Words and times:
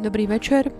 Dobrý 0.00 0.24
večer. 0.24 0.72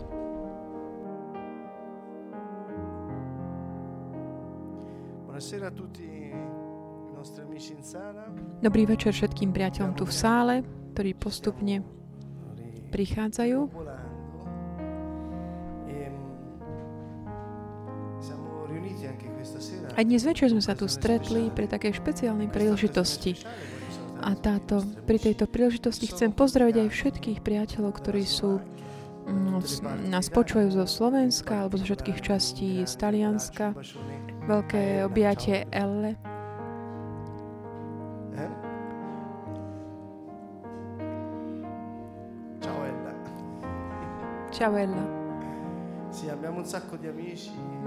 Dobrý 8.64 8.82
večer 8.88 9.12
všetkým 9.12 9.52
priateľom 9.52 9.92
tu 9.92 10.08
v 10.08 10.14
sále, 10.14 10.54
ktorí 10.96 11.12
postupne 11.12 11.84
prichádzajú. 12.88 13.58
Ehm. 15.92 16.16
A 19.92 20.00
dnes 20.00 20.22
večer 20.24 20.48
sme 20.48 20.64
sa 20.64 20.72
tu 20.72 20.88
stretli 20.88 21.52
pri 21.52 21.68
takej 21.68 22.00
špeciálnej 22.00 22.48
príležitosti. 22.48 23.36
A 24.26 24.34
táto, 24.34 24.82
pri 25.06 25.22
tejto 25.22 25.46
príležitosti 25.46 26.10
chcem 26.10 26.34
pozdraviť 26.34 26.82
aj 26.82 26.88
všetkých 26.90 27.38
priateľov, 27.46 27.94
ktorí 27.94 28.26
sú 28.26 28.58
mm, 28.58 30.10
nás 30.10 30.26
počúvajú 30.34 30.82
zo 30.82 30.86
Slovenska 30.90 31.62
alebo 31.62 31.78
zo 31.78 31.86
všetkých 31.86 32.18
častí 32.18 32.82
z 32.82 32.94
Talianska. 32.98 33.70
Veľké 34.50 35.06
objatie 35.06 35.70
Elle. 35.70 36.18
Ciao 42.58 42.78
Ella. 42.82 43.14
Čau 44.50 44.74
Ella. 44.74 45.06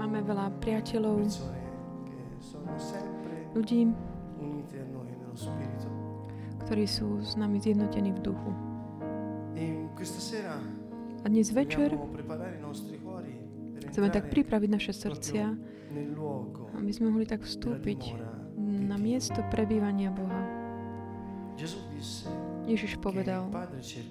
Máme 0.00 0.24
veľa 0.24 0.56
priateľov, 0.64 1.20
ľudí, 3.52 3.92
ktorí 6.70 6.86
sú 6.86 7.18
s 7.18 7.34
nami 7.34 7.58
zjednotení 7.58 8.14
v 8.14 8.30
duchu. 8.30 8.50
E 9.58 9.90
A 11.18 11.26
dnes 11.26 11.50
večer 11.50 11.98
chceme 13.90 14.06
tak 14.14 14.30
pripraviť 14.30 14.70
naše 14.70 14.94
srdcia, 14.94 15.50
aby 16.78 16.92
sme 16.94 17.10
mohli 17.10 17.26
tak 17.26 17.42
vstúpiť 17.42 18.14
na 18.86 18.94
miesto 19.02 19.42
prebývania 19.50 20.14
Boha. 20.14 20.46
Ježiš 22.70 23.02
povedal, 23.02 23.50
e 23.50 23.82
že 23.82 24.06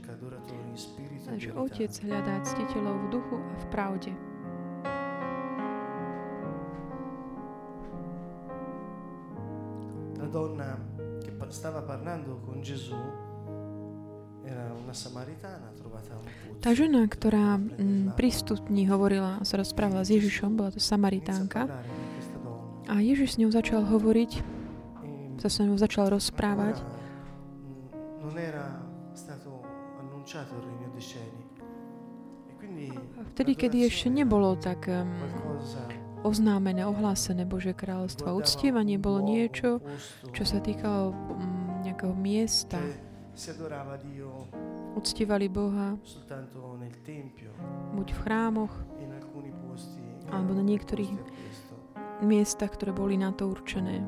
verità. 0.99 1.63
Otec 1.63 1.91
hľadá 2.11 2.43
ctiteľov 2.43 2.95
v 2.99 3.05
duchu 3.07 3.35
a 3.39 3.53
v 3.55 3.65
pravde. 3.71 4.11
La 10.19 10.27
donna 10.27 10.75
che 10.75 10.75
pa- 10.75 10.98
stava 11.49 11.81
parlando 11.81 12.39
con 12.45 12.61
Gesù 12.61 12.95
era 14.45 14.73
una 14.73 14.93
samaritana 14.93 15.71
trovata 15.77 16.15
un. 16.17 16.57
Tá 16.59 16.73
žena, 16.73 17.05
ktorá 17.05 17.61
l'acqua. 17.61 18.15
pri 18.17 18.29
hovorila 18.89 19.37
a 19.39 19.45
sa 19.45 19.61
rozprávala 19.61 20.01
s 20.01 20.09
Ježišom, 20.09 20.57
bola 20.57 20.73
to 20.73 20.81
Samaritánka, 20.81 21.69
a 22.89 22.95
Ježiš 22.97 23.37
s 23.37 23.39
ňou 23.39 23.53
začal 23.53 23.85
hovoriť, 23.85 24.31
E 25.37 25.37
sa 25.37 25.47
s 25.53 25.61
ňou 25.61 25.77
začal 25.77 26.09
rozprávať. 26.09 26.81
mm. 26.81 26.89
E 32.75 32.97
Vtedy, 33.37 33.53
kedy 33.55 33.87
ešte 33.87 34.09
nebolo 34.09 34.57
tak 34.57 34.89
um, 34.89 35.05
oznámené, 36.23 36.83
ohlásené 36.85 37.45
Bože 37.45 37.71
kráľovstvo. 37.71 38.35
Uctievanie 38.35 38.99
bolo 38.99 39.23
niečo, 39.23 39.79
čo 40.35 40.43
sa 40.43 40.59
týkalo 40.59 41.11
mm, 41.11 41.87
nejakého 41.87 42.13
miesta. 42.15 42.79
Uctievali 44.99 45.47
Boha 45.47 45.95
buď 47.95 48.07
v 48.11 48.19
chrámoch, 48.19 48.73
Alebo 50.29 50.51
na 50.53 50.61
niektorých- 50.61 51.15
miestach, 52.21 52.75
ktoré 52.75 52.91
boli 52.91 53.15
na 53.15 53.31
to 53.31 53.47
určené. 53.47 54.03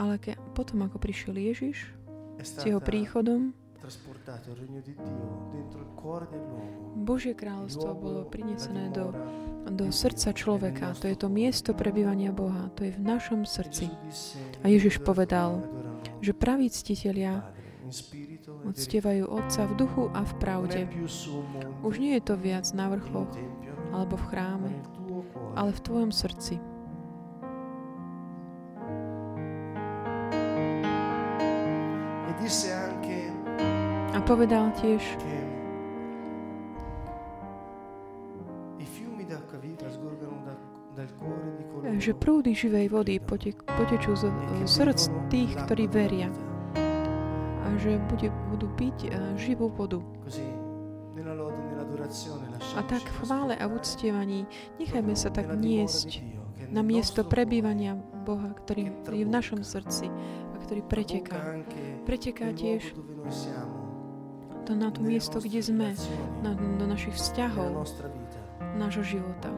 Ale 0.00 0.16
ke, 0.16 0.32
potom, 0.56 0.80
ako 0.88 0.96
prišiel 0.96 1.36
Ježiš 1.36 1.92
s 2.40 2.56
jeho 2.64 2.80
príchodom, 2.80 3.52
Božie 7.02 7.34
kráľovstvo 7.34 7.90
bolo 7.98 8.22
prinesené 8.30 8.94
do, 8.94 9.10
do 9.66 9.90
srdca 9.90 10.30
človeka. 10.30 10.94
To 11.02 11.10
je 11.10 11.16
to 11.18 11.26
miesto 11.26 11.74
prebývania 11.74 12.30
Boha. 12.30 12.70
To 12.78 12.86
je 12.86 12.94
v 12.94 13.02
našom 13.02 13.42
srdci. 13.42 13.90
A 14.62 14.70
Ježiš 14.70 15.02
"I 15.02 15.04
povedal, 15.04 15.66
Že 16.22 16.32
praví 16.38 16.70
ctitelia 16.70 17.42
e 17.42 17.62
verità". 18.14 18.54
uctievajú 18.62 19.24
Otca 19.26 19.66
v 19.66 19.72
duchu 19.74 20.04
a 20.14 20.22
v 20.22 20.32
pravde. 20.38 20.80
Už 21.82 21.98
nie 21.98 22.14
je 22.18 22.22
to 22.22 22.34
viac 22.38 22.70
na 22.74 22.86
vrchoch 22.94 23.34
alebo 23.92 24.14
v 24.16 24.24
chráme, 24.30 24.70
ale 25.58 25.74
v 25.74 25.80
tvojom 25.82 26.10
srdci. 26.14 26.62
E 32.22 32.32
disse 32.40 32.81
di 41.56 41.64
coloro 41.72 41.98
že 41.98 42.12
prúdy 42.12 42.52
živej 42.52 42.86
vody 42.92 43.16
potečú 43.20 44.12
che 44.12 44.20
zo 44.20 44.28
srdc 44.68 45.00
tých, 45.32 45.52
ktorí 45.64 45.88
veria. 45.88 46.28
a 47.62 47.68
že 47.78 47.96
bude, 48.10 48.28
budú 48.50 48.68
piť 48.74 48.96
eh, 49.06 49.10
živú 49.38 49.70
vodu. 49.72 50.02
A 52.76 52.80
tak 52.82 53.04
v 53.04 53.14
chvále 53.22 53.54
a 53.54 53.64
v 53.68 53.72
uctievaní 53.78 54.48
nechajme 54.80 55.14
sa 55.14 55.30
tak 55.30 55.48
niesť 55.54 56.24
na 56.72 56.82
miesto 56.82 57.22
prebývania 57.22 57.94
Boha, 58.24 58.56
ktorý 58.56 58.90
je 59.12 59.24
v 59.28 59.30
našom 59.30 59.60
srdci 59.62 60.08
a 60.52 60.56
ktorý 60.56 60.82
preteká. 60.82 61.62
Preteká 62.08 62.50
tiež 62.56 62.96
to 64.72 64.80
na 64.80 64.88
to 64.88 65.04
miesto, 65.04 65.36
kde 65.36 65.60
sme, 65.60 65.92
na, 66.40 66.56
do 66.56 66.88
našich 66.88 67.12
vzťahov, 67.12 67.84
nášho 68.80 69.04
života. 69.04 69.52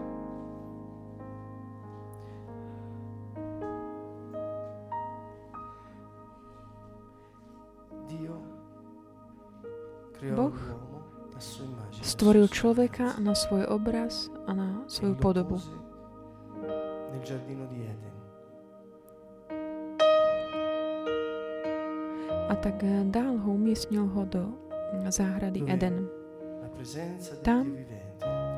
Boh 10.35 10.57
Stvoril 12.03 12.51
človeka 12.51 13.15
na 13.23 13.39
svoj 13.39 13.71
obraz 13.71 14.33
a 14.49 14.57
na 14.57 14.83
svoju 14.91 15.15
podobu. 15.15 15.63
A 22.51 22.55
tak 22.59 22.83
eh, 22.83 23.05
dal 23.13 23.37
ho, 23.37 23.49
umiestnil 23.53 24.09
ho 24.11 24.23
do 24.25 24.64
záhrady? 25.11 25.65
Eden, 25.67 26.09
Tam, 27.43 27.77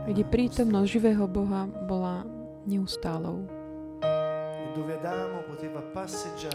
kde 0.07 0.23
prítomnosť 0.27 0.89
živého 0.89 1.27
Boha 1.29 1.69
bola 1.87 2.27
neustálou. 2.67 3.47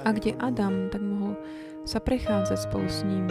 A 0.05 0.09
kde. 0.13 0.31
Adam 0.37 0.89
tak 0.93 1.01
mohol 1.01 1.33
sa 1.85 1.97
prechádzať 1.97 2.57
spolu 2.69 2.85
s 2.85 3.01
ním. 3.01 3.25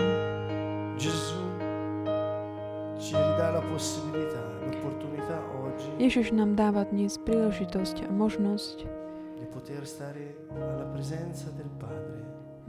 Ježiš 6.00 6.26
nám 6.34 6.58
dáva 6.58 6.82
dnes 6.90 7.16
príležitosť 7.22 8.08
a 8.08 8.10
možnosť 8.10 8.76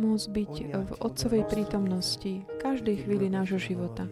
môcť 0.02 0.28
byť 0.34 0.54
v 0.74 0.92
Otcovej 0.98 1.44
prítomnosti 1.46 2.42
každej 2.58 3.06
chvíli 3.06 3.30
nášho 3.30 3.62
života, 3.62 4.10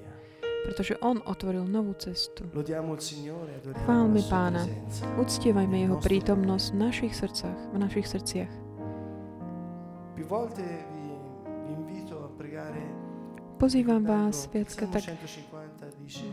pretože 0.69 0.93
On 1.01 1.17
otvoril 1.25 1.65
novú 1.65 1.97
cestu. 1.97 2.45
Chválme 3.83 4.21
Pána. 4.29 4.69
Uctievajme 5.17 5.89
Jeho 5.89 5.97
prítomnosť 5.97 6.65
v 6.69 6.77
našich 6.77 7.13
srdcach, 7.17 7.57
v 7.73 7.77
našich 7.81 8.05
srdciach. 8.05 8.51
Pozývam 13.59 14.05
vás 14.05 14.47
viacka 14.53 14.87
tak 14.87 15.03
150 15.03 15.99
dice 15.99 16.23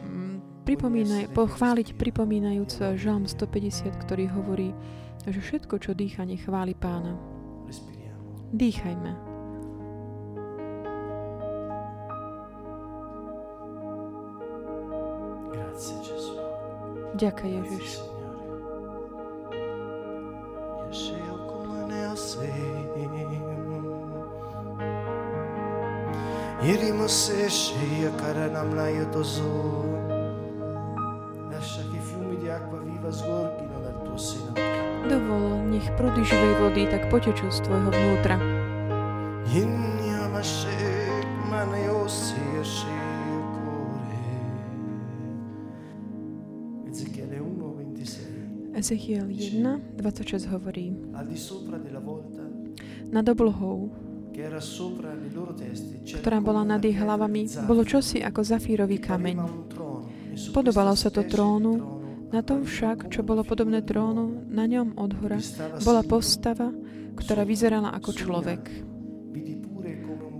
pripomínaj, 0.67 1.31
pochváliť 1.31 1.95
pripomínajúc 1.95 2.99
Žalm 2.99 3.31
150, 3.31 3.95
ktorý 4.03 4.27
hovorí, 4.35 4.75
že 5.23 5.39
všetko, 5.39 5.79
čo 5.79 5.95
dýcha, 5.95 6.27
nechváli 6.27 6.75
Pána. 6.75 7.15
Dýchajme. 8.51 9.26
Grazie 15.77 15.97
Ježiš. 17.45 18.01
Ieri 26.65 26.91
se 27.09 27.49
scia 27.53 28.11
caranamna 28.17 28.89
io 28.89 29.05
toso. 29.13 29.45
Lascia 31.53 31.85
che 31.93 32.01
fiumi 32.01 32.41
di 32.41 32.49
acqua 32.49 32.79
viva 32.81 33.13
sgorghino 33.13 33.77
dal 33.85 34.01
tuo 34.03 34.17
seno. 34.17 34.57
Dovol, 35.05 35.61
nech 35.69 35.93
prúdy 36.01 36.25
živej 36.25 36.55
vody 36.57 36.89
tak 36.89 37.13
potečú 37.13 37.53
z 37.53 37.61
tvojho 37.69 37.93
vnútra. 37.93 38.41
Innia 39.53 39.86
Ezechiel 48.87 49.27
1, 49.27 49.99
26 49.99 50.47
hovorí, 50.47 50.95
nad 53.11 53.27
oblohou, 53.27 53.91
ktorá 56.15 56.39
bola 56.39 56.63
nad 56.63 56.79
ich 56.87 56.95
hlavami, 56.95 57.51
bolo 57.67 57.83
čosi 57.83 58.23
ako 58.23 58.47
zafírový 58.47 59.03
kameň. 59.03 59.43
e 59.43 60.55
Podobalo 60.55 60.95
sa 60.95 61.11
to 61.11 61.27
trónu, 61.27 61.99
Na 62.31 62.47
tom 62.47 62.63
však, 62.63 63.11
čo 63.11 63.27
bolo 63.27 63.43
podobné 63.43 63.83
trónu, 63.83 64.47
na 64.55 64.71
ňom 64.71 64.95
od 65.03 65.19
hora 65.19 65.43
bola 65.83 66.07
postava, 66.07 66.71
ktorá 67.19 67.43
vyzerala 67.43 67.91
ako 67.91 68.11
človek. 68.15 68.63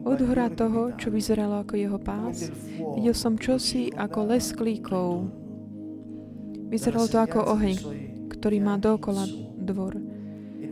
Od 0.07 0.19
hora 0.23 0.55
toho, 0.55 0.95
čo 0.95 1.11
vyzeralo 1.11 1.67
ako 1.67 1.75
jeho 1.75 1.99
pás, 1.99 2.47
videl 2.95 3.11
som 3.11 3.35
čosi 3.35 3.91
ako 3.91 4.19
les 4.31 4.55
klíkov. 4.55 5.35
Vyzeralo 6.71 7.07
to 7.07 7.19
ako 7.23 7.55
oheň, 7.55 8.07
ktorý 8.39 8.59
má 8.61 8.77
dookola 8.77 9.25
dvor. 9.57 9.99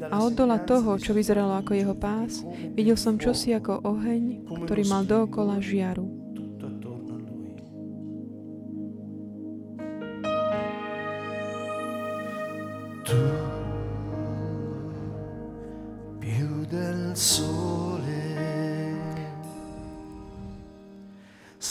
A 0.04 0.20
od 0.20 0.36
dola 0.36 0.60
toho, 0.60 1.00
čo 1.00 1.16
vyzeralo 1.16 1.56
ako 1.56 1.72
jeho 1.72 1.94
pás, 1.96 2.44
videl 2.76 2.98
som 2.98 3.16
čosi 3.16 3.56
ako 3.56 3.80
oheň, 3.84 4.44
ktorý 4.66 4.82
mal 4.84 5.02
dookola 5.08 5.62
žiaru. 5.62 6.24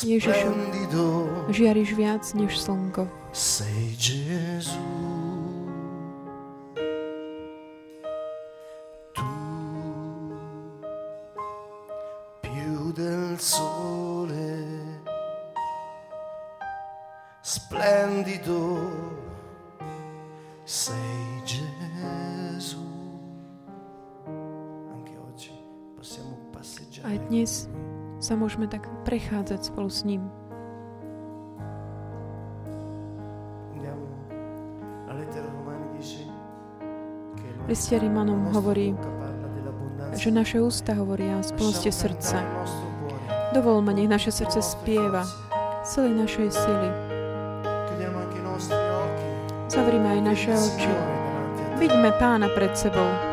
Ježišu. 0.04 0.51
Žiariš 1.48 1.90
viac 1.95 2.24
než 2.36 2.60
slnko. 2.60 3.07
sei 3.34 3.98
Gesù. 3.98 5.02
Prechádzať 29.53 29.61
spolu 29.69 29.89
s 29.89 30.01
ním. 30.03 30.21
Il 33.73 33.85
Liste 37.69 37.95
hovorí, 38.51 38.91
že 40.17 40.29
naše 40.33 40.59
ústa 40.59 40.94
hovoria 41.00 41.39
z 41.41 41.55
plnosti 41.55 41.91
srdca. 41.91 42.38
cantare 42.38 42.50
il 42.50 42.59
nostro 42.59 42.88
cuore, 43.07 43.53
Dovol 43.53 43.81
ma 43.81 43.94
nech 43.94 44.09
naše 44.09 44.31
srdce 44.33 44.59
spieva 44.61 45.23
celej 45.85 46.13
našej 46.17 46.49
sily. 46.51 46.89
Zavrime 49.69 50.09
aj 50.17 50.21
naše 50.21 50.51
oči. 50.53 50.91
Vidíme 51.79 52.11
pána 52.19 52.51
pred 52.51 52.73
sebou. 52.75 53.32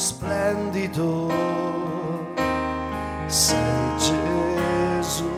Splendido 0.00 1.28
sei 3.26 3.58
Gesù 3.98 5.28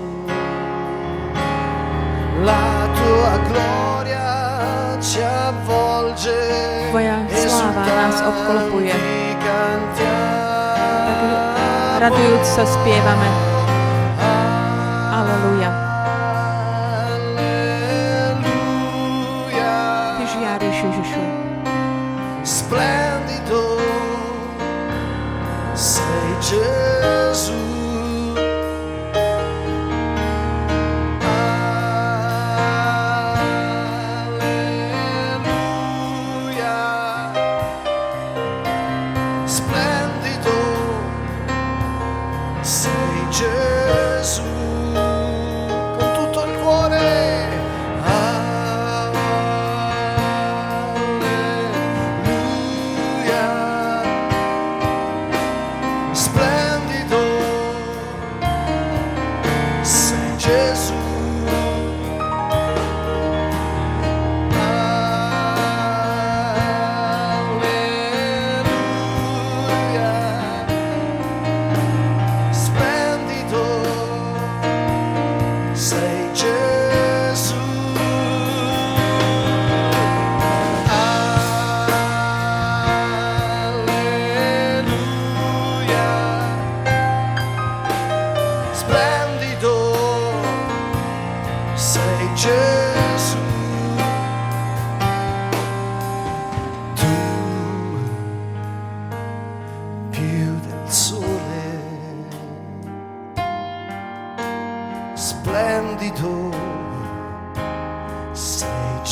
la 2.44 2.88
tua 2.94 3.38
gloria 3.50 4.96
ci 5.00 5.20
avvolge 5.20 6.86
Tvoja 6.90 7.18
sláva 7.34 7.86
nás 7.86 8.22
obklopuje. 8.22 8.94
Tak 9.42 9.98
radujúc 11.98 12.46
sa 12.46 12.62
spievame. 12.62 13.51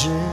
imagine 0.07 0.30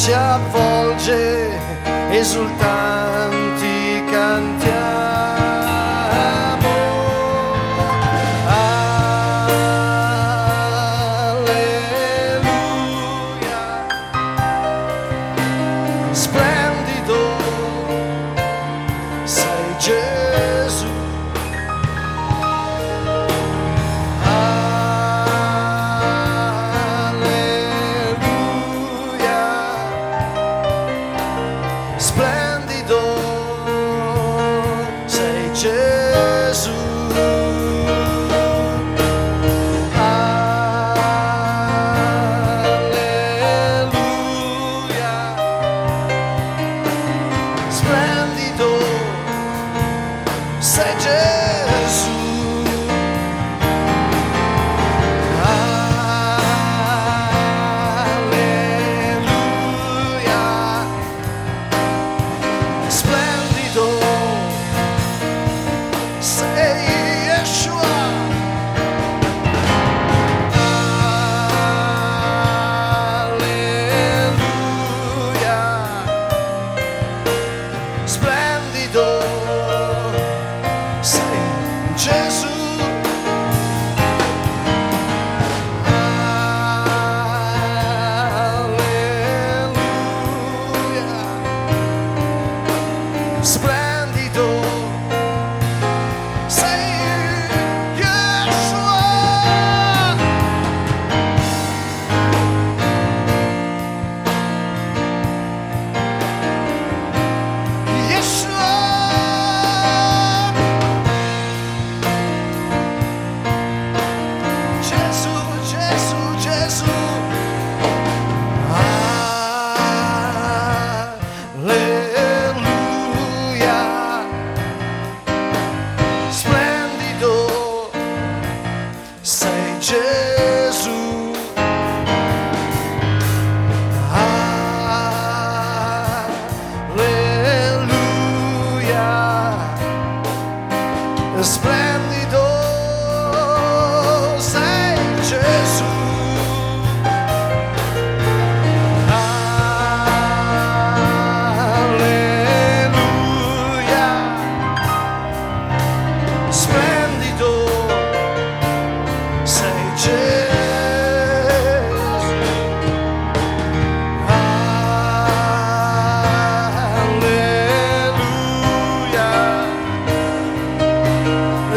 ci 0.00 0.12
avvolge, 0.12 1.50
esultanti 2.10 3.39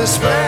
this 0.03 0.19
way. 0.19 0.42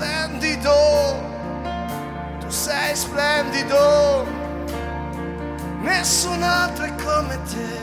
splendido, 0.00 0.72
tu 2.40 2.50
sei 2.50 2.96
splendido, 2.96 4.26
nessun 5.82 6.42
altro 6.42 6.86
è 6.86 6.94
come 6.94 7.38
te, 7.42 7.78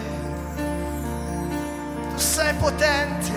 tu 2.10 2.18
sei 2.18 2.54
potente, 2.56 3.32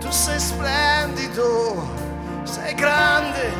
tu 0.00 0.10
sei 0.10 0.40
splendido, 0.40 1.88
sei 2.42 2.74
grande, 2.74 3.52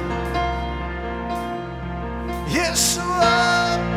Yeshua. 2.48 3.95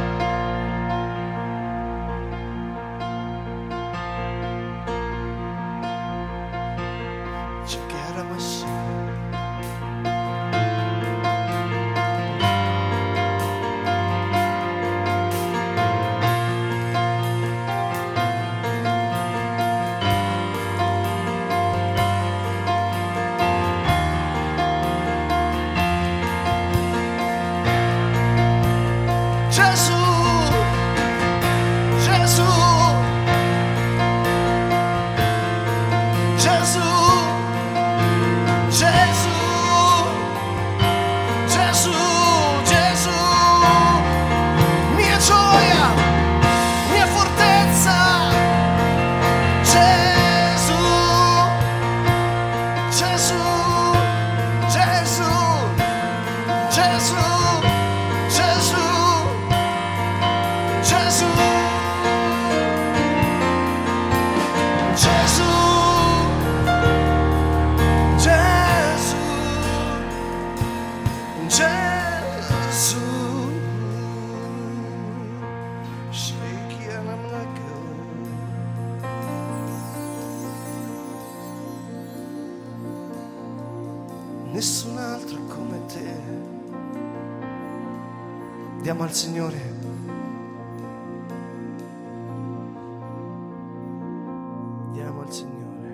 Diamo 94.93 95.21
al 95.21 95.31
Signore 95.31 95.93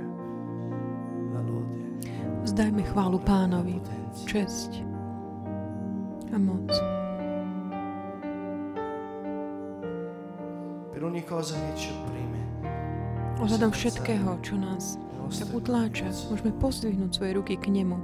la 1.34 1.41
lode. 1.43 1.79
Vzdajme 2.47 2.84
chválu 2.88 3.19
pánovi, 3.19 3.84
česť 4.23 4.79
a 6.31 6.38
moc. 6.39 6.71
Per 10.95 11.01
ogni 11.03 11.23
cosa 11.27 11.60
che 11.60 11.71
ci 11.75 11.91
opprime. 11.91 12.39
Ohľadom 13.43 13.75
všetkého, 13.75 14.39
čo 14.39 14.55
nás 14.55 14.95
tak 15.25 15.51
utláča, 15.51 16.08
môžeme 16.31 16.55
pozdvihnúť 16.55 17.12
svoje 17.12 17.31
ruky 17.36 17.60
k 17.60 17.67
nemu 17.67 17.97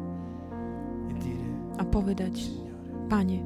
E 1.16 1.38
a 1.80 1.88
povedať, 1.88 2.52
Pane, 3.08 3.40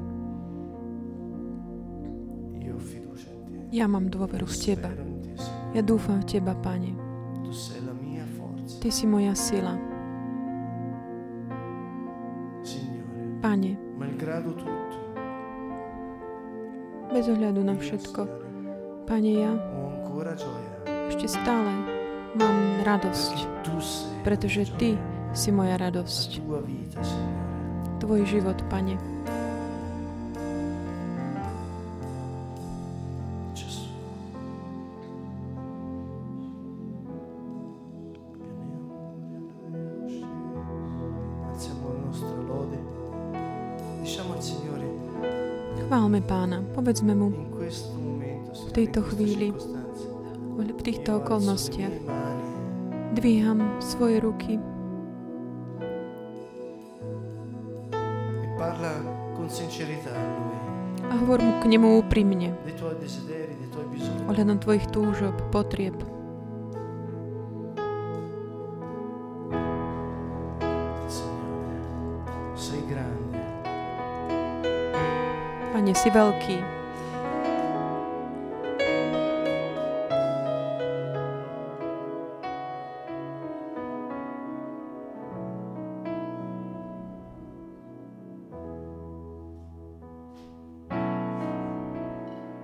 ja 3.70 3.86
mám 3.86 4.10
dôveru 4.10 4.48
v 4.48 4.56
Teba. 4.56 4.90
Ja 5.76 5.82
dúfam 5.84 6.24
v 6.24 6.26
Teba, 6.26 6.56
Pane. 6.58 7.05
Ty 8.86 8.94
si 8.94 9.02
moja 9.02 9.34
sila. 9.34 9.74
Pane, 13.42 13.74
bez 17.10 17.26
ohľadu 17.26 17.66
na 17.66 17.74
všetko, 17.74 18.20
Pane, 19.10 19.32
ja 19.42 19.50
ešte 21.10 21.26
stále 21.26 21.66
mám 22.38 22.86
radosť, 22.86 23.66
pretože 24.22 24.70
Ty 24.78 24.94
si 25.34 25.50
moja 25.50 25.82
radosť. 25.82 26.46
Tvoj 27.98 28.22
život, 28.22 28.62
Pane. 28.70 28.94
Chválme 46.06 46.22
Pána, 46.22 46.62
povedzme 46.70 47.18
mu 47.18 47.34
Signore, 47.66 48.70
tejto 48.78 49.02
chvíli, 49.10 49.50
v 50.54 50.80
týchto 50.86 51.18
okolnostiach. 51.18 51.98
Dvíham 53.18 53.58
svoje 53.82 54.22
ruky 54.22 54.54
a 61.10 61.14
hovor 61.18 61.42
mu 61.42 61.58
k 61.58 61.74
nemu 61.74 61.98
úprimne 61.98 62.54
ohľadom 64.30 64.62
tvojich 64.62 64.86
túžob, 64.94 65.34
potrieb. 65.50 65.98
Si 76.06 76.14
veľký. 76.14 76.58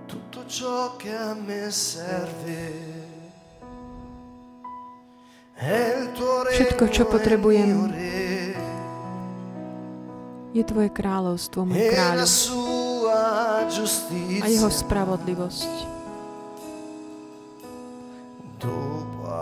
tutto 0.07 0.45
ciò 0.47 0.95
che 0.95 1.11
a 1.11 1.35
me 1.35 1.67
serve. 1.67 3.11
Všetko, 6.53 6.83
čo 6.91 7.03
potrebujem, 7.11 7.91
Je 10.53 10.61
tvoje 10.61 10.93
kráľovstvo, 10.93 11.65
môj 11.65 11.81
e 11.81 11.89
kráľ. 11.89 12.62
A 14.43 14.45
jeho 14.51 14.69
spravodlivosť. 14.69 15.71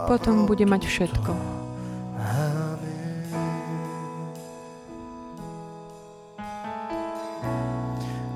Potom 0.07 0.45
bude 0.49 0.65
mať 0.65 0.85
všetko. 0.85 1.31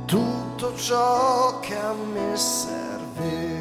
Tutto 0.05 0.67
ciò 0.77 1.59
che 1.59 1.75
a 1.75 1.91
me 1.93 2.37
serve 2.37 3.54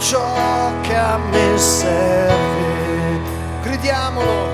Ciò 0.00 0.80
che 0.82 0.94
a 0.94 1.18
me 1.18 1.58
serve, 1.58 3.20
gridiamolo, 3.62 4.46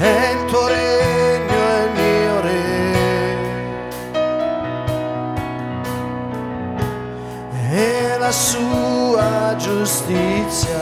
è 0.00 0.34
il 0.34 0.44
tuo 0.46 0.66
regno, 0.66 1.54
è 1.54 1.82
il 1.84 1.90
mio 1.94 2.40
re. 2.40 2.78
E 7.70 8.16
la 8.18 8.32
sua 8.32 9.54
giustizia. 9.56 10.79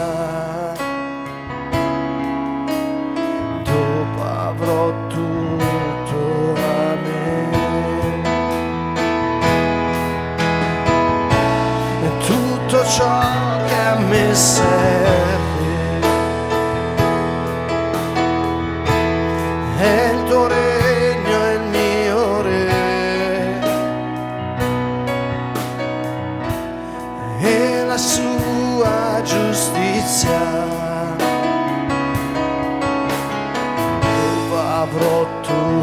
途 35.42 35.77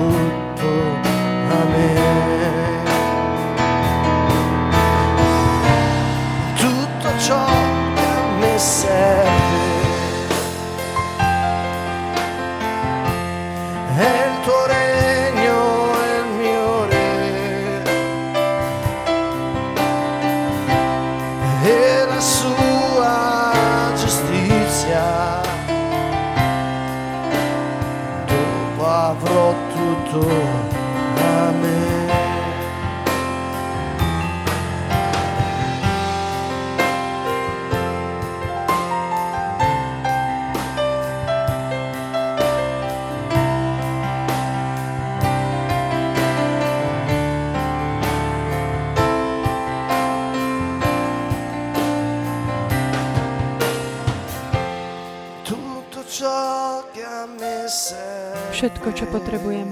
Všetko, 58.53 58.87
čo 58.93 59.05
potrebujem. 59.09 59.69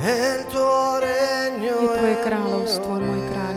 Je 0.00 1.88
tvoje 1.96 2.16
kráľovstvo, 2.24 2.92
môj 3.00 3.20
kráľ. 3.28 3.56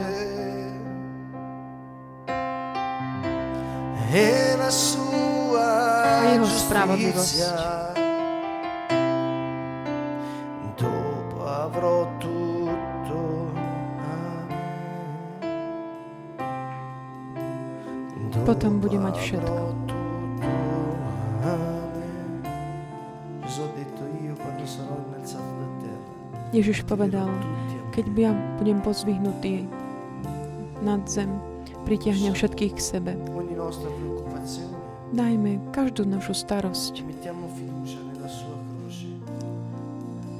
re. 4.13 4.53
La 4.63 4.71
sua 4.71 5.67
A 6.07 6.39
jeho 6.39 6.47
spravodlivosť. 6.47 7.92
Potom 18.63 18.79
bude 18.79 18.95
mať 18.95 19.19
všetko. 19.19 19.59
Ježiš 26.55 26.87
povedal, 26.87 27.27
keď 27.91 28.05
ja 28.15 28.31
budem 28.55 28.79
pozvihnutý 28.79 29.67
nad 30.79 31.03
zem, 31.11 31.27
pritiahnem 31.83 32.31
všetkých 32.31 32.71
k 32.71 32.79
sebe. 32.79 33.11
Dajme 35.11 35.59
každú 35.75 36.07
našu 36.07 36.31
starosť 36.31 37.03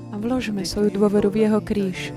a 0.07 0.15
vložme 0.15 0.63
svoju 0.63 0.95
dôveru 0.95 1.27
v 1.27 1.43
jeho 1.43 1.59
kríž. 1.59 2.15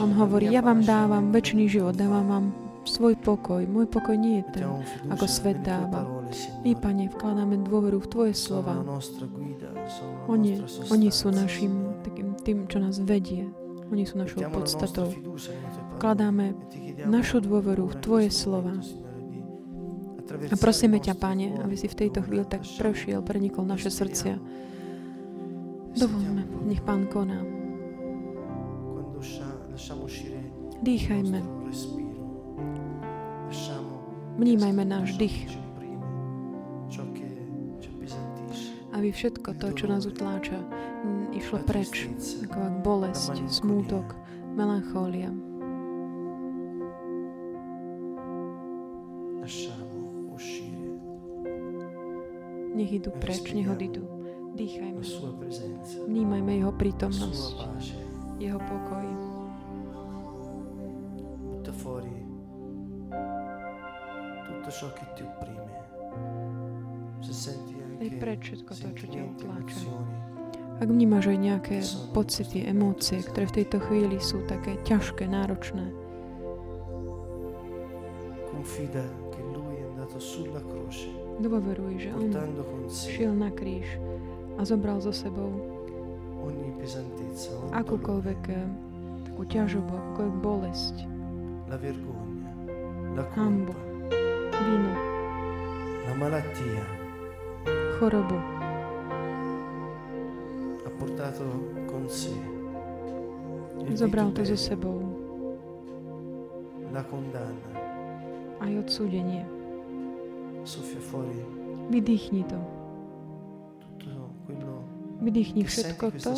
On 0.00 0.08
hovorí, 0.16 0.48
ja 0.48 0.64
vám 0.64 0.80
dávam 0.88 1.36
väčší 1.36 1.68
život, 1.68 1.92
dávam 1.92 2.24
vám 2.24 2.46
svoj 2.86 3.14
pokoj. 3.18 3.62
Môj 3.66 3.90
pokoj 3.90 4.14
nie 4.14 4.40
je 4.40 4.62
ten, 4.62 4.66
ako 5.10 5.26
svet 5.26 5.60
dáva. 5.62 6.06
My. 6.62 6.74
Pane, 6.74 7.10
vkladáme 7.10 7.62
dôveru 7.66 8.02
v 8.02 8.06
Tvoje 8.06 8.34
slova. 8.34 8.82
Oni, 10.26 10.62
oni 10.90 11.08
sú 11.10 11.30
našim 11.30 12.02
takým 12.02 12.34
tým, 12.42 12.66
čo 12.70 12.78
nás 12.82 12.98
vedie. 13.02 13.50
Oni 13.90 14.02
sú 14.02 14.18
našou 14.18 14.46
podstatou. 14.50 15.10
Vkladáme 15.98 16.54
našu 17.06 17.38
dôveru 17.42 17.86
v 17.90 17.94
Tvoje 18.02 18.30
slova. 18.34 18.74
A 20.26 20.54
prosíme 20.58 20.98
ťa, 20.98 21.14
Pane, 21.14 21.54
aby 21.62 21.78
si 21.78 21.86
v 21.86 21.98
tejto 22.06 22.26
chvíli 22.26 22.42
tak 22.42 22.66
prešiel, 22.66 23.22
prenikol 23.22 23.62
naše 23.62 23.94
srdcia. 23.94 24.34
Dovolme, 25.94 26.42
nech 26.66 26.82
Pán 26.82 27.06
koná. 27.06 27.40
Dýchajme, 30.82 31.55
vnímajme 34.36 34.84
náš 34.84 35.16
dých, 35.16 35.48
aby 38.96 39.12
všetko 39.12 39.60
to, 39.60 39.66
čo 39.76 39.84
nás 39.92 40.08
utláča, 40.08 40.56
išlo 41.36 41.60
preč, 41.68 42.08
ako 42.48 42.56
ak 42.56 42.74
bolesť, 42.80 43.44
smútok, 43.44 44.16
melanchólia. 44.56 45.28
Nech 52.76 52.92
idú 52.92 53.08
preč, 53.16 53.56
nech 53.56 53.68
odídu. 53.68 54.04
Dýchajme, 54.56 55.00
vnímajme 56.08 56.52
Jeho 56.60 56.72
prítomnosť. 56.72 57.56
Jeho 58.40 58.60
pokoj. 58.60 59.25
Tutto 64.66 64.70
ciò 64.70 64.92
che 64.92 65.06
ti 65.14 65.22
opprime. 65.22 65.84
Se 67.20 67.32
senti 67.32 67.74
anche 67.80 68.16
preč 68.18 68.50
všetko 68.50 68.72
to, 68.74 68.88
čo 68.98 69.06
ťa 69.06 69.22
utláča. 69.22 69.90
Ak 70.82 70.88
vnímaš 70.90 71.30
aj 71.32 71.38
nejaké 71.38 71.76
pocity, 72.10 72.66
emócie, 72.66 73.22
ktoré 73.22 73.46
v 73.46 73.56
tejto 73.62 73.78
chvíli 73.86 74.18
sú 74.18 74.42
také 74.50 74.76
ťažké, 74.82 75.30
náročné, 75.30 75.86
dôveruj, 81.40 81.92
že 82.02 82.10
On 82.12 82.26
šiel 82.90 83.32
na 83.38 83.48
kríž 83.54 83.86
a 84.58 84.66
zobral 84.66 84.98
so 84.98 85.14
sebou 85.14 85.54
akúkoľvek 87.70 88.42
takú 89.30 89.42
ťažobu, 89.46 89.90
akúkoľvek 89.94 90.36
bolesť, 90.42 90.96
la 93.14 93.26
vinu, 94.64 94.92
la 96.06 96.12
malattia. 96.14 96.84
chorobu. 97.98 98.38
Ha 100.84 100.90
portato 100.98 101.44
con 101.86 102.08
sé 102.08 102.32
Zobral 103.94 104.32
to 104.32 104.44
so 104.44 104.56
sebou. 104.56 104.98
la 106.92 107.02
condanna. 107.04 107.70
Aj 108.60 108.72
odsúdenie. 108.78 109.44
Soffia 110.64 110.98
fuori 111.00 111.44
Vydýchni 111.92 112.42
to. 112.50 112.58
tutto 113.78 114.32
quello 114.48 114.82
Vydýchni 115.22 115.62
všetko 115.64 116.10
to, 116.18 116.32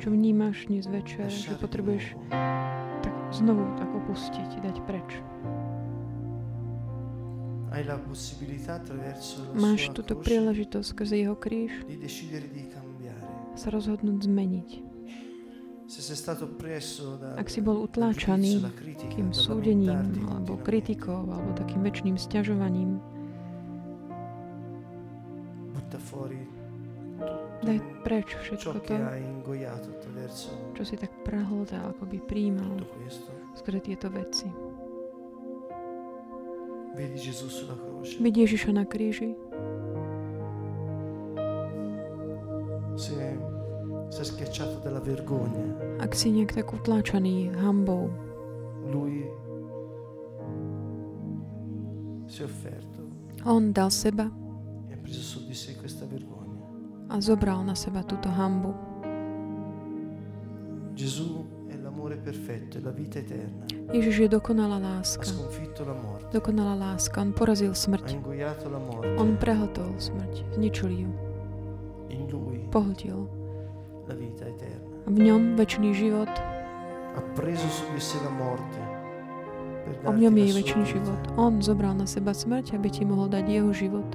čo 0.00 0.08
vnímaš 0.10 0.66
dnes 0.66 0.86
večer, 0.88 1.28
že 1.28 1.54
potrebuješ 1.60 2.16
tak 3.02 3.14
znovu 3.30 3.62
tak 3.76 3.90
opustiť, 3.92 4.50
dať 4.64 4.76
preč. 4.88 5.10
Máš 9.54 9.94
túto 9.94 10.18
príležitosť 10.18 10.86
skrze 10.90 11.22
jeho 11.22 11.38
kríž 11.38 11.70
sa 13.54 13.70
rozhodnúť 13.70 14.26
zmeniť. 14.26 14.70
Ak 17.38 17.50
si 17.50 17.58
bol 17.62 17.82
utláčaný 17.82 18.62
takým 18.98 19.34
súdením 19.34 20.22
alebo 20.30 20.58
kritikou 20.58 21.26
alebo 21.26 21.50
takým 21.54 21.82
väčšným 21.82 22.14
sťažovaním, 22.18 23.02
daj 27.66 27.78
preč 28.06 28.34
všetko 28.38 28.78
to, 28.86 28.96
čo 30.78 30.82
si 30.86 30.94
tak 30.94 31.10
prehltal, 31.26 31.90
ako 31.90 32.06
by 32.06 32.18
príjmal 32.22 32.82
skrze 33.58 33.80
tieto 33.82 34.06
veci. 34.14 34.69
Vidí 36.96 38.40
Ježiša 38.42 38.72
na 38.72 38.84
kríži. 38.84 39.34
Ak 46.00 46.12
si 46.12 46.26
nejak 46.34 46.52
tak 46.52 46.68
utláčaný 46.74 47.54
hambou, 47.62 48.10
lui 48.90 49.24
si 52.30 52.42
è 52.42 52.44
offerto 52.46 53.00
on 53.44 53.72
dal 53.72 53.90
seba 53.90 54.30
e 54.88 54.94
ha 54.94 54.98
preso 55.02 55.20
su 55.20 55.46
di 55.46 55.54
sé 55.54 55.76
questa 55.76 56.06
vergogna. 56.06 56.60
a 57.08 57.20
zobral 57.20 57.64
na 57.64 57.74
seba 57.74 58.02
túto 58.02 58.28
hambu. 58.28 58.74
Gesù 60.94 61.46
Ježiš 63.90 64.16
je 64.18 64.28
dokonalá 64.28 64.78
láska. 64.78 65.26
Dokonalá 66.30 66.74
láska. 66.74 67.22
On 67.22 67.32
porazil 67.34 67.74
smrť. 67.74 68.18
On 69.18 69.34
prehltol 69.36 69.90
smrť. 69.98 70.46
Zničil 70.54 70.90
ju. 71.06 71.10
Pohltil. 72.70 73.26
v 75.10 75.18
ňom 75.18 75.58
väčší 75.58 75.90
život. 75.90 76.30
O 80.06 80.12
ňom 80.14 80.34
je 80.38 80.50
väčší 80.54 80.82
život. 80.86 81.22
On 81.34 81.58
zobral 81.58 81.98
na 81.98 82.06
seba 82.06 82.30
smrť, 82.30 82.78
aby 82.78 82.88
ti 82.92 83.02
mohol 83.02 83.26
dať 83.26 83.44
jeho 83.50 83.70
život. 83.74 84.06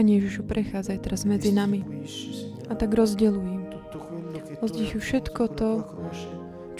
Pane 0.00 0.16
Ježišu, 0.16 0.48
prechádzaj 0.48 0.96
teraz 1.04 1.28
medzi 1.28 1.52
nami 1.52 1.84
a 2.64 2.72
tak 2.72 2.88
rozdeluj 2.96 3.44
im, 3.44 3.68
hai 4.64 4.96
všetko 4.96 5.42
to, 5.52 5.70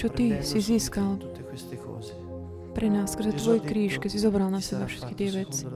čo 0.01 0.09
ty 0.09 0.41
si 0.41 0.57
získal 0.57 1.21
pre 2.73 2.89
nás 2.89 3.13
skrze 3.13 3.37
tvoj 3.37 3.61
kríž, 3.61 4.01
keď 4.01 4.09
si 4.09 4.25
zobral 4.25 4.49
na 4.49 4.65
seba 4.65 4.89
všetky 4.89 5.13
tie 5.21 5.29
veci. 5.37 5.69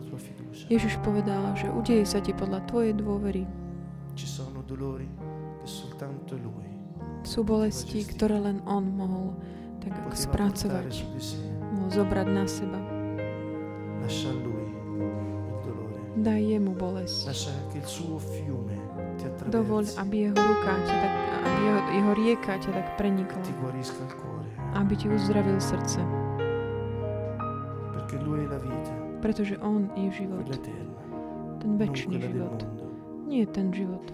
Ježiš 0.73 0.97
povedal, 1.05 1.53
že 1.53 1.69
udeje 1.69 2.09
sa 2.09 2.25
ti 2.25 2.33
podľa 2.33 2.65
tvojej 2.65 2.97
dôvery. 2.97 3.45
Sú 7.29 7.45
bolesti, 7.45 8.09
ktoré 8.09 8.41
len 8.41 8.65
On 8.65 8.89
mohol 8.89 9.37
tak 9.85 9.93
portare 9.93 10.17
spracovať, 10.17 10.93
mohol 11.77 11.89
zobrať 11.93 12.27
na 12.33 12.45
seba. 12.49 12.81
Lascia 14.01 14.33
Daj 16.15 16.41
jemu 16.47 16.79
bolesť. 16.79 17.35
Attraversi, 19.25 19.99
aby 19.99 20.31
jeho 20.31 20.37
ruka 20.39 20.73
ťa 20.87 20.95
tak, 20.95 21.15
aby 21.43 21.61
jeho, 21.67 21.81
jeho 21.91 22.13
rieka 22.15 22.53
ťa 22.63 22.71
tak 22.71 22.87
prenikla. 22.95 23.43
Aby 24.79 24.95
ti 24.95 25.07
uzdravil 25.11 25.59
srdce. 25.59 25.99
Pretože 29.19 29.59
On 29.59 29.91
je 29.99 30.09
život. 30.15 30.47
Ten 31.59 31.81
väčší 31.81 32.15
život. 32.15 32.63
Nie 33.27 33.49
ten 33.51 33.75
život 33.75 34.07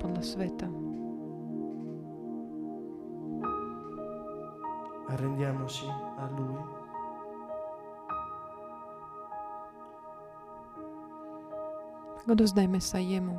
podľa 0.00 0.22
sveta. 0.24 0.66
Arrendiamoci 5.12 5.84
a 6.16 6.24
Lui. 6.32 6.71
Odozdajme 12.28 12.78
sa 12.80 12.98
jemu. 12.98 13.34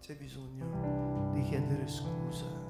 C'è 0.00 0.16
bisogno 0.16 1.32
di 1.34 1.42
chiedere 1.42 1.86
scusa 1.86 2.67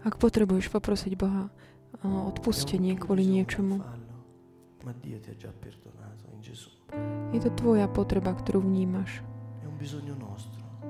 Ak 0.00 0.16
potrebuješ 0.16 0.72
poprosiť 0.72 1.12
Boha 1.16 1.52
o 2.00 2.32
odpustenie 2.32 2.96
kvôli 2.96 3.28
niečomu, 3.28 3.84
je 7.30 7.40
to 7.40 7.50
tvoja 7.52 7.86
potreba, 7.86 8.32
ktorú 8.32 8.64
vnímaš. 8.64 9.20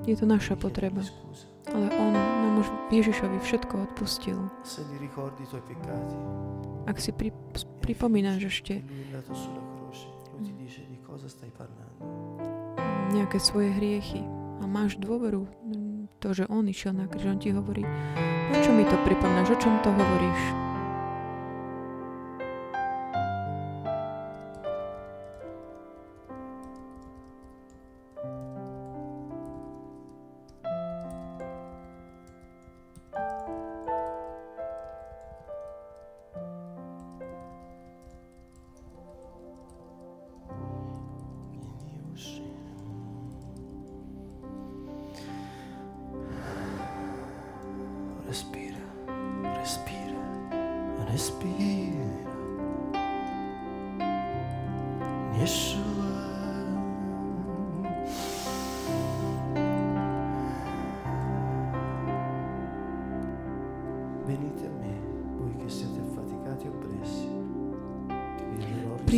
Je 0.07 0.15
to 0.17 0.25
naša 0.25 0.55
potreba. 0.55 1.03
Ale 1.69 1.87
On 1.93 2.11
nám 2.15 2.53
už 2.63 2.67
Ježišovi 2.89 3.37
všetko 3.43 3.91
odpustil. 3.91 4.39
Ak 6.89 6.97
si 6.97 7.11
pri, 7.13 7.29
pripomínaš 7.85 8.49
ešte 8.49 8.81
nejaké 13.11 13.37
svoje 13.43 13.69
hriechy 13.75 14.23
a 14.59 14.63
máš 14.65 14.97
dôveru 14.97 15.45
to, 16.23 16.31
že 16.31 16.47
On 16.47 16.63
išiel 16.65 16.95
na 16.95 17.05
kríž, 17.05 17.27
On 17.27 17.37
ti 17.37 17.51
hovorí, 17.53 17.83
čo 18.59 18.75
mi 18.75 18.83
to 18.83 18.99
pripomínaš, 19.07 19.55
o 19.55 19.57
čom 19.59 19.79
to 19.79 19.89
hovoríš? 19.95 20.60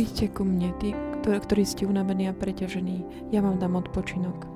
Príďte 0.04 0.36
ku 0.36 0.44
mne, 0.44 0.68
tí, 0.84 0.92
ktorí 1.24 1.64
ste 1.64 1.88
unavení 1.88 2.28
a 2.28 2.36
preťažení, 2.36 3.32
ja 3.32 3.40
vám 3.40 3.56
dám 3.56 3.80
odpočinok. 3.80 4.53